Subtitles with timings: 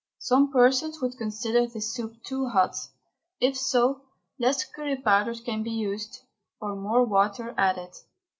[0.17, 2.75] Some persons would consider this soup too hot;
[3.39, 4.01] if so,
[4.39, 6.21] less curry powder can be used
[6.59, 7.93] or more water added.